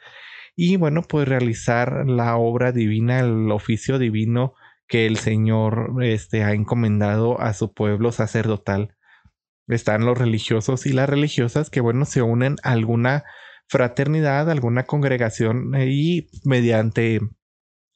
Y 0.56 0.74
bueno, 0.74 1.02
pues 1.02 1.28
realizar 1.28 2.08
la 2.08 2.36
obra 2.36 2.72
divina, 2.72 3.20
el 3.20 3.52
oficio 3.52 4.00
divino 4.00 4.54
que 4.88 5.06
el 5.06 5.16
Señor 5.18 6.02
este, 6.02 6.42
ha 6.42 6.52
encomendado 6.52 7.40
a 7.40 7.54
su 7.54 7.72
pueblo 7.72 8.10
sacerdotal. 8.10 8.96
Están 9.68 10.04
los 10.04 10.18
religiosos 10.18 10.86
y 10.86 10.92
las 10.92 11.08
religiosas 11.08 11.70
que, 11.70 11.80
bueno, 11.80 12.04
se 12.04 12.20
unen 12.20 12.56
a 12.64 12.72
alguna 12.72 13.22
fraternidad, 13.68 14.50
alguna 14.50 14.86
congregación 14.86 15.72
y 15.80 16.28
mediante 16.44 17.20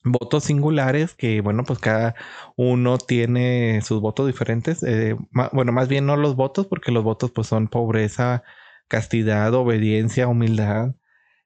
votos 0.04 0.44
singulares 0.44 1.14
que 1.14 1.40
bueno 1.40 1.64
pues 1.64 1.78
cada 1.78 2.14
uno 2.56 2.98
tiene 2.98 3.80
sus 3.82 4.00
votos 4.00 4.26
diferentes 4.26 4.82
eh, 4.82 5.16
bueno 5.52 5.72
más 5.72 5.88
bien 5.88 6.06
no 6.06 6.16
los 6.16 6.36
votos 6.36 6.66
porque 6.66 6.92
los 6.92 7.04
votos 7.04 7.30
pues 7.30 7.46
son 7.48 7.68
pobreza 7.68 8.42
castidad 8.88 9.54
obediencia 9.54 10.28
humildad. 10.28 10.94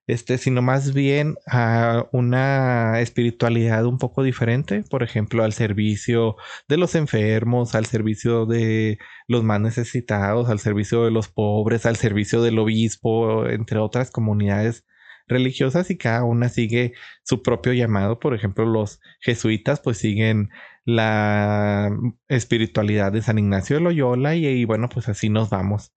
Este 0.07 0.38
sino 0.38 0.62
más 0.62 0.95
bien 0.95 1.37
a 1.47 2.07
una 2.12 3.00
espiritualidad 3.00 3.85
un 3.87 3.99
poco 3.99 4.23
diferente 4.23 4.83
por 4.91 5.03
ejemplo 5.03 5.45
al 5.45 5.53
servicio 5.53 6.37
de 6.69 6.79
los 6.79 6.95
enfermos 6.95 7.75
al 7.75 7.87
servicio 7.87 8.47
de 8.47 8.99
los 9.29 9.45
más 9.45 9.61
necesitados 9.61 10.49
al 10.49 10.61
servicio 10.61 11.05
de 11.05 11.11
los 11.11 11.29
pobres 11.29 11.85
al 11.87 11.97
servicio 11.97 12.43
del 12.43 12.59
obispo 12.59 13.47
entre 13.49 13.79
otras 13.81 14.11
comunidades 14.11 14.85
religiosas 15.28 15.90
y 15.90 15.99
cada 15.99 16.25
una 16.25 16.49
sigue 16.49 16.94
su 17.23 17.42
propio 17.42 17.73
llamado. 17.73 18.18
Por 18.18 18.35
ejemplo, 18.35 18.66
los 18.66 19.00
jesuitas 19.20 19.80
pues 19.80 19.99
siguen 19.99 20.50
la 20.88 21.90
espiritualidad 22.28 23.12
de 23.12 23.20
San 23.20 23.38
Ignacio 23.38 23.76
de 23.76 23.82
Loyola 23.82 24.35
y, 24.35 24.64
bueno, 24.64 24.88
pues 24.88 25.08
así 25.11 25.28
nos 25.28 25.50
vamos. 25.50 25.92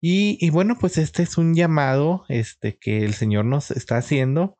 Y, 0.00 0.50
bueno, 0.50 0.76
pues 0.80 0.98
este 0.98 1.24
es 1.24 1.36
un 1.36 1.54
llamado 1.56 2.24
este, 2.28 2.78
que 2.78 3.04
el 3.04 3.14
Señor 3.14 3.44
nos 3.44 3.72
está 3.72 3.96
haciendo 3.96 4.56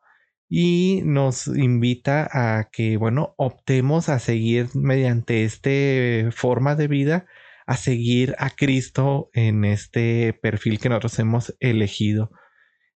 y 0.48 1.02
nos 1.04 1.46
invita 1.46 2.28
a 2.32 2.68
que, 2.72 2.96
bueno, 2.96 3.34
optemos 3.36 4.08
a 4.08 4.18
seguir 4.18 4.68
mediante 4.74 5.44
esta 5.44 6.32
forma 6.32 6.74
de 6.74 6.88
vida, 6.88 7.26
a 7.66 7.76
seguir 7.76 8.34
a 8.38 8.50
Cristo 8.50 9.30
en 9.34 9.64
este 9.64 10.32
perfil 10.32 10.80
que 10.80 10.88
nosotros 10.88 11.16
hemos 11.20 11.54
elegido 11.60 12.32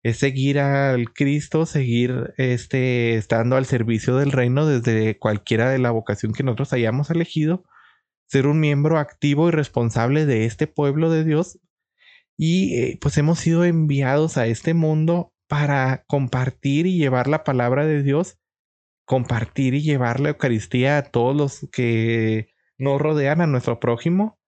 es 0.03 0.19
seguir 0.19 0.59
al 0.59 1.13
Cristo, 1.13 1.65
seguir 1.65 2.35
este, 2.37 3.15
estando 3.15 3.57
al 3.57 3.67
servicio 3.67 4.17
del 4.17 4.33
reino 4.33 4.67
desde 4.67 5.19
cualquiera 5.19 5.71
de 5.71 5.79
la 5.79 5.93
vocación 5.93 6.33
que 6.33 6.43
nosotros 6.43 6.73
hayamos 6.73 7.11
elegido, 7.11 7.65
ser 8.27 8.47
un 8.47 8.59
miembro 8.59 8.99
activo 8.99 9.49
y 9.49 9.53
responsable 9.53 10.27
de 10.27 10.45
este 10.47 10.67
pueblo 10.67 11.11
de 11.11 11.25
Dios. 11.25 11.61
Y 12.37 12.75
eh, 12.81 12.99
pues 13.01 13.17
hemos 13.19 13.39
sido 13.39 13.65
enviados 13.65 14.39
a 14.39 14.47
este 14.47 14.75
mundo 14.75 15.33
para 15.49 16.05
compartir 16.09 16.87
y 16.87 16.99
llevar 16.99 17.29
la 17.29 17.45
palabra 17.45 17.87
de 17.87 18.03
Dios, 18.03 18.39
compartir 19.05 19.75
y 19.75 19.83
llevar 19.83 20.19
la 20.19 20.31
Eucaristía 20.31 20.99
a 20.99 21.03
todos 21.03 21.37
los 21.37 21.69
que 21.71 22.49
nos 22.79 23.01
rodean, 23.01 23.41
a 23.41 23.47
nuestro 23.47 23.79
prójimo 23.79 24.42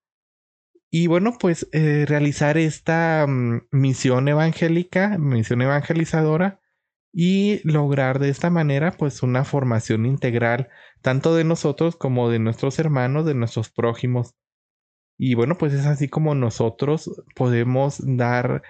y 0.97 1.07
bueno, 1.07 1.35
pues 1.37 1.67
eh, 1.73 2.05
realizar 2.07 2.57
esta 2.57 3.25
mm, 3.27 3.67
misión 3.71 4.29
evangélica, 4.29 5.17
misión 5.17 5.61
evangelizadora 5.61 6.61
y 7.11 7.59
lograr 7.69 8.17
de 8.19 8.29
esta 8.29 8.49
manera 8.49 8.93
pues 8.93 9.21
una 9.21 9.43
formación 9.43 10.05
integral 10.05 10.69
tanto 11.01 11.35
de 11.35 11.43
nosotros 11.43 11.97
como 11.97 12.29
de 12.29 12.39
nuestros 12.39 12.79
hermanos, 12.79 13.25
de 13.25 13.33
nuestros 13.33 13.69
prójimos. 13.69 14.35
Y 15.17 15.33
bueno, 15.35 15.57
pues 15.57 15.73
es 15.73 15.85
así 15.85 16.07
como 16.07 16.33
nosotros 16.33 17.11
podemos 17.35 18.01
dar 18.01 18.63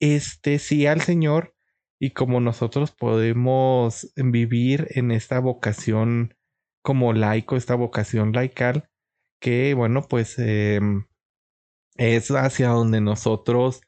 este 0.00 0.58
sí 0.58 0.88
al 0.88 1.00
Señor 1.00 1.54
y 2.00 2.10
como 2.10 2.40
nosotros 2.40 2.90
podemos 2.90 4.12
vivir 4.16 4.88
en 4.90 5.12
esta 5.12 5.38
vocación 5.38 6.34
como 6.82 7.12
laico, 7.12 7.54
esta 7.54 7.76
vocación 7.76 8.32
laical 8.32 8.90
que, 9.40 9.74
bueno, 9.74 10.02
pues 10.08 10.40
em, 10.40 11.04
es 12.02 12.30
hacia 12.30 12.68
donde 12.68 13.00
nosotros, 13.00 13.82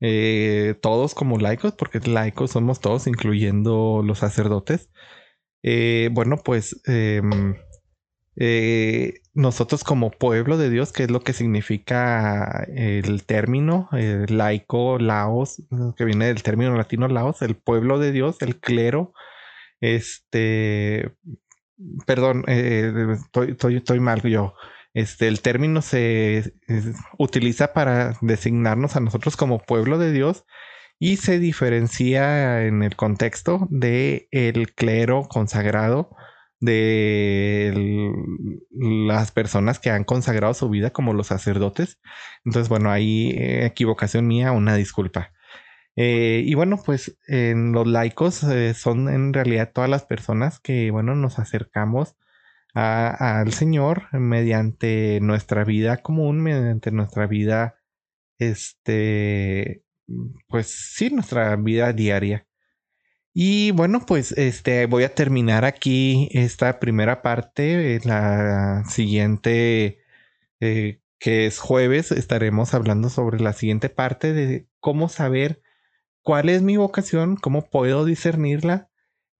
eh, 0.00 0.74
todos 0.82 1.14
como 1.14 1.38
laicos, 1.38 1.72
porque 1.74 2.00
laicos 2.00 2.52
somos 2.52 2.80
todos, 2.80 3.06
incluyendo 3.06 4.02
los 4.04 4.18
sacerdotes, 4.18 4.90
eh, 5.62 6.08
bueno, 6.12 6.38
pues 6.38 6.80
em, 6.86 7.54
eh, 8.36 9.20
nosotros 9.34 9.84
como 9.84 10.10
pueblo 10.10 10.58
de 10.58 10.70
Dios, 10.70 10.92
que 10.92 11.04
es 11.04 11.10
lo 11.10 11.20
que 11.20 11.32
significa 11.32 12.66
el 12.74 13.24
término 13.24 13.88
laico, 13.92 14.98
laos, 14.98 15.62
que 15.96 16.04
viene 16.04 16.26
del 16.26 16.42
término 16.42 16.76
latino 16.76 17.08
laos, 17.08 17.42
el 17.42 17.56
pueblo 17.56 17.98
de 17.98 18.12
Dios, 18.12 18.38
el 18.42 18.58
clero, 18.60 19.12
este, 19.80 21.14
perdón, 22.06 22.44
estoy, 22.48 23.52
estoy, 23.52 23.76
estoy 23.76 24.00
mal 24.00 24.22
yo. 24.22 24.54
Este, 24.94 25.28
el 25.28 25.40
término 25.40 25.82
se 25.82 26.54
utiliza 27.18 27.72
para 27.72 28.16
designarnos 28.20 28.96
a 28.96 29.00
nosotros 29.00 29.36
como 29.36 29.60
pueblo 29.60 29.98
de 29.98 30.12
Dios 30.12 30.44
y 30.98 31.16
se 31.16 31.38
diferencia 31.38 32.66
en 32.66 32.82
el 32.82 32.96
contexto 32.96 33.66
de 33.70 34.28
el 34.32 34.74
clero 34.74 35.28
consagrado 35.28 36.10
de 36.60 38.12
las 38.70 39.32
personas 39.32 39.78
que 39.78 39.90
han 39.90 40.04
consagrado 40.04 40.52
su 40.54 40.68
vida 40.68 40.90
como 40.90 41.14
los 41.14 41.28
sacerdotes. 41.28 41.98
Entonces, 42.44 42.68
bueno, 42.68 42.90
ahí 42.90 43.30
eh, 43.30 43.64
equivocación 43.66 44.26
mía, 44.26 44.52
una 44.52 44.76
disculpa. 44.76 45.32
Eh, 45.96 46.42
y 46.44 46.54
bueno, 46.54 46.80
pues 46.84 47.18
en 47.26 47.72
los 47.72 47.86
laicos 47.86 48.42
eh, 48.44 48.74
son 48.74 49.08
en 49.08 49.32
realidad 49.32 49.72
todas 49.72 49.90
las 49.90 50.04
personas 50.04 50.60
que, 50.60 50.90
bueno, 50.90 51.14
nos 51.14 51.38
acercamos 51.38 52.16
al 52.74 53.52
Señor 53.52 54.08
mediante 54.12 55.20
nuestra 55.20 55.64
vida 55.64 55.98
común, 55.98 56.40
mediante 56.42 56.90
nuestra 56.92 57.26
vida, 57.26 57.76
este, 58.38 59.84
pues 60.48 60.68
sí, 60.68 61.10
nuestra 61.10 61.56
vida 61.56 61.92
diaria. 61.92 62.46
Y 63.32 63.70
bueno, 63.72 64.04
pues 64.06 64.32
este 64.32 64.86
voy 64.86 65.04
a 65.04 65.14
terminar 65.14 65.64
aquí 65.64 66.28
esta 66.32 66.80
primera 66.80 67.22
parte. 67.22 68.00
La 68.04 68.84
siguiente, 68.88 70.00
eh, 70.60 71.00
que 71.18 71.46
es 71.46 71.58
jueves, 71.58 72.12
estaremos 72.12 72.74
hablando 72.74 73.08
sobre 73.08 73.40
la 73.40 73.52
siguiente 73.52 73.88
parte 73.88 74.32
de 74.32 74.68
cómo 74.80 75.08
saber 75.08 75.62
cuál 76.22 76.48
es 76.48 76.62
mi 76.62 76.76
vocación, 76.76 77.36
cómo 77.36 77.70
puedo 77.70 78.04
discernirla 78.04 78.89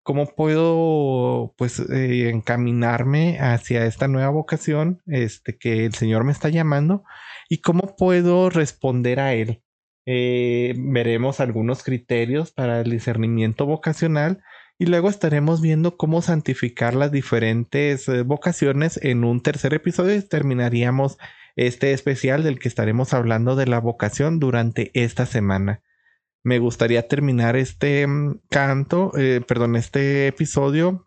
cómo 0.03 0.27
puedo 0.35 1.55
pues 1.57 1.79
eh, 1.79 2.31
encaminarme 2.31 3.39
hacia 3.39 3.85
esta 3.87 4.09
nueva 4.09 4.31
vocación 4.31 5.03
este, 5.07 5.59
que 5.59 5.85
el 5.85 5.95
Señor 5.95 6.25
me 6.25 6.33
está 6.33 6.49
llamando 6.49 7.05
y 7.49 7.59
cómo 7.59 7.97
puedo 7.97 8.51
responder 8.51 9.21
a 9.21 9.35
Él. 9.35 9.63
Eh, 10.07 10.75
veremos 10.79 11.41
algunos 11.41 11.83
criterios 11.83 12.53
para 12.53 12.81
el 12.81 12.91
discernimiento 12.91 13.67
vocacional 13.67 14.43
y 14.79 14.87
luego 14.87 15.11
estaremos 15.11 15.61
viendo 15.61 15.97
cómo 15.97 16.23
santificar 16.23 16.95
las 16.95 17.13
diferentes 17.13 18.09
eh, 18.09 18.23
vocaciones 18.23 18.99
en 19.03 19.25
un 19.25 19.43
tercer 19.43 19.75
episodio 19.75 20.17
y 20.17 20.23
terminaríamos 20.23 21.19
este 21.57 21.93
especial 21.93 22.43
del 22.43 22.59
que 22.59 22.69
estaremos 22.69 23.13
hablando 23.13 23.57
de 23.57 23.67
la 23.67 23.79
vocación 23.81 24.41
durante 24.41 24.91
esta 24.95 25.27
semana 25.27 25.83
me 26.43 26.59
gustaría 26.59 27.07
terminar 27.07 27.57
este 27.57 28.07
mm, 28.07 28.41
canto, 28.49 29.13
eh, 29.17 29.41
perdón, 29.47 29.77
este 29.77 30.29
episodio 30.29 31.07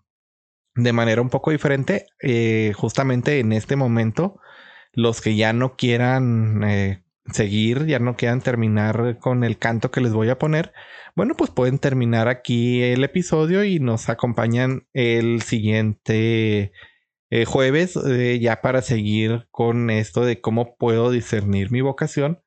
de 0.76 0.94
manera 0.94 1.22
un 1.22 1.30
poco 1.30 1.52
diferente. 1.52 2.08
Eh, 2.22 2.74
justamente 2.76 3.40
en 3.40 3.54
este 3.54 3.76
momento, 3.76 4.40
los 4.94 5.22
que 5.22 5.36
ya 5.36 5.54
no 5.54 5.76
quieran 5.76 6.64
eh, 6.64 7.04
seguir, 7.32 7.86
ya 7.86 8.00
no 8.00 8.16
quieran 8.16 8.42
terminar 8.42 9.18
con 9.20 9.44
el 9.44 9.58
canto 9.58 9.92
que 9.92 10.02
les 10.02 10.14
voy 10.14 10.30
a 10.30 10.40
poner, 10.40 10.74
bueno, 11.16 11.36
pues 11.36 11.52
pueden 11.52 11.80
terminar 11.80 12.28
aquí 12.28 12.82
el 12.82 13.04
episodio 13.04 13.64
y 13.64 13.80
nos 13.80 14.10
acompañan 14.10 14.88
el 14.94 15.42
siguiente 15.44 16.72
jueves 17.48 17.98
ya 18.40 18.62
para 18.62 18.84
seguir 18.84 19.48
con 19.50 19.90
esto 19.90 20.24
de 20.24 20.40
cómo 20.40 20.76
puedo 20.76 21.10
discernir 21.10 21.72
mi 21.72 21.82
vocación 21.82 22.43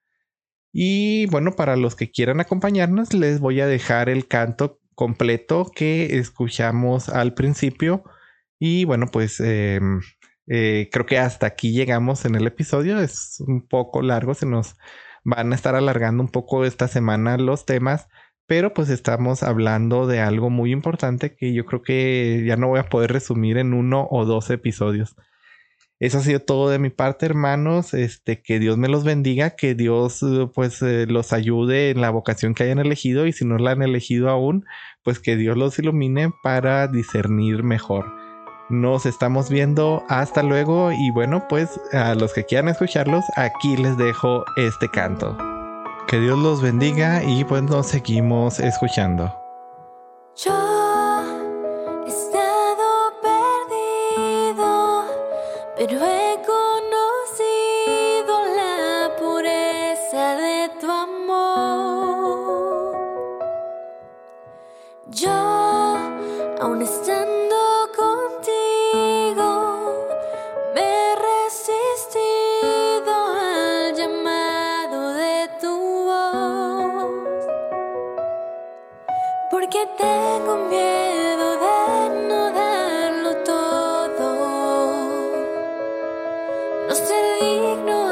y 0.78 1.24
bueno, 1.28 1.52
para 1.52 1.74
los 1.74 1.96
que 1.96 2.10
quieran 2.10 2.38
acompañarnos, 2.38 3.14
les 3.14 3.40
voy 3.40 3.62
a 3.62 3.66
dejar 3.66 4.10
el 4.10 4.28
canto 4.28 4.78
completo 4.94 5.72
que 5.74 6.18
escuchamos 6.18 7.08
al 7.08 7.32
principio. 7.32 8.04
Y 8.58 8.84
bueno, 8.84 9.06
pues 9.10 9.40
em, 9.40 10.02
eh, 10.46 10.90
creo 10.92 11.06
que 11.06 11.18
hasta 11.18 11.46
aquí 11.46 11.72
llegamos 11.72 12.26
en 12.26 12.34
el 12.34 12.46
episodio. 12.46 13.00
Es 13.00 13.40
un 13.40 13.66
poco 13.66 14.02
largo, 14.02 14.34
se 14.34 14.44
nos 14.44 14.76
van 15.24 15.52
a 15.52 15.54
estar 15.54 15.74
alargando 15.76 16.22
un 16.22 16.28
poco 16.28 16.66
esta 16.66 16.88
semana 16.88 17.38
los 17.38 17.64
temas, 17.64 18.08
pero 18.46 18.74
pues 18.74 18.90
estamos 18.90 19.42
hablando 19.42 20.06
de 20.06 20.20
algo 20.20 20.50
muy 20.50 20.72
importante 20.72 21.36
que 21.36 21.54
yo 21.54 21.64
creo 21.64 21.82
que 21.82 22.44
ya 22.46 22.56
no 22.56 22.68
voy 22.68 22.80
a 22.80 22.90
poder 22.90 23.12
resumir 23.12 23.56
en 23.56 23.72
uno 23.72 24.08
o 24.10 24.26
dos 24.26 24.50
episodios. 24.50 25.16
Eso 25.98 26.18
ha 26.18 26.20
sido 26.20 26.40
todo 26.40 26.68
de 26.68 26.78
mi 26.78 26.90
parte, 26.90 27.24
hermanos. 27.26 27.94
Este, 27.94 28.42
que 28.42 28.58
Dios 28.58 28.76
me 28.76 28.88
los 28.88 29.04
bendiga, 29.04 29.50
que 29.56 29.74
Dios 29.74 30.22
eh, 30.22 30.48
pues 30.54 30.82
eh, 30.82 31.06
los 31.08 31.32
ayude 31.32 31.90
en 31.90 32.00
la 32.00 32.10
vocación 32.10 32.54
que 32.54 32.64
hayan 32.64 32.78
elegido 32.78 33.26
y 33.26 33.32
si 33.32 33.44
no 33.44 33.56
la 33.56 33.70
han 33.70 33.82
elegido 33.82 34.28
aún, 34.28 34.66
pues 35.02 35.20
que 35.20 35.36
Dios 35.36 35.56
los 35.56 35.78
ilumine 35.78 36.32
para 36.42 36.86
discernir 36.88 37.62
mejor. 37.62 38.12
Nos 38.68 39.06
estamos 39.06 39.48
viendo, 39.48 40.02
hasta 40.08 40.42
luego 40.42 40.90
y 40.90 41.10
bueno, 41.12 41.46
pues 41.48 41.80
a 41.92 42.14
los 42.14 42.34
que 42.34 42.44
quieran 42.44 42.68
escucharlos, 42.68 43.24
aquí 43.36 43.76
les 43.76 43.96
dejo 43.96 44.44
este 44.56 44.88
canto. 44.88 45.38
Que 46.08 46.20
Dios 46.20 46.38
los 46.38 46.60
bendiga 46.60 47.22
y 47.24 47.44
pues 47.44 47.62
nos 47.62 47.86
seguimos 47.86 48.58
escuchando. 48.60 49.32
pero 50.44 50.65
Yo 87.38 88.05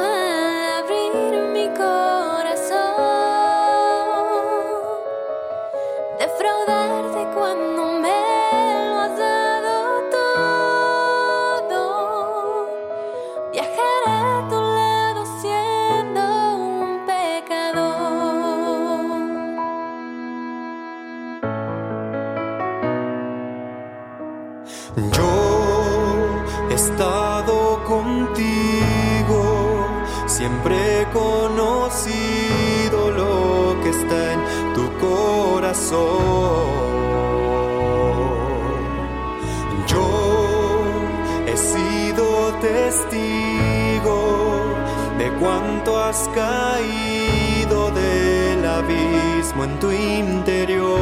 testigo 43.05 44.77
de 45.19 45.31
cuánto 45.41 46.03
has 46.03 46.29
caído 46.35 47.91
del 47.91 48.65
abismo 48.65 49.65
en 49.65 49.79
tu 49.79 49.91
interior. 49.91 50.95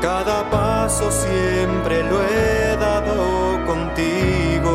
Cada 0.00 0.48
paso 0.50 1.10
siempre 1.10 2.02
lo 2.02 2.22
he 2.22 2.76
dado 2.76 3.66
contigo. 3.66 4.72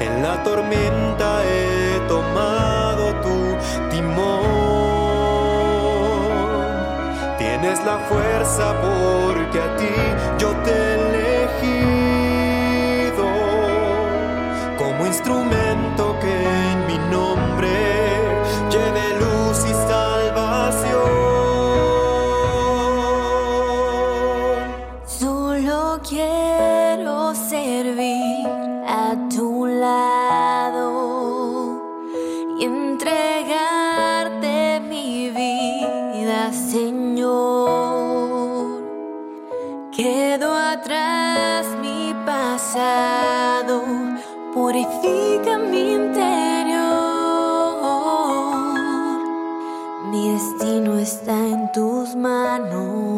En 0.00 0.22
la 0.22 0.42
tormenta 0.42 1.42
he 1.44 2.00
tomado 2.08 3.14
tu 3.22 3.56
timón. 3.90 4.54
Tienes 7.38 7.82
la 7.84 7.98
fuerza 8.08 8.74
porque 8.82 9.60
a 9.60 9.76
ti 9.76 9.94
yo 10.38 10.53
Solo 25.64 25.98
quiero 26.06 27.34
servir 27.34 28.46
a 28.86 29.16
tu 29.34 29.64
lado 29.64 30.90
y 32.58 32.64
entregarte 32.64 34.00
mi 34.80 35.30
vida, 35.30 36.52
Señor. 36.52 37.62
Quedo 39.96 40.52
atrás 40.54 41.66
mi 41.80 42.14
pasado, 42.26 43.84
purifica 44.52 45.56
mi 45.56 45.92
interior. 45.94 46.84
Mi 50.10 50.28
destino 50.30 50.98
está 50.98 51.32
en 51.32 51.72
tus 51.72 52.14
manos. 52.14 53.13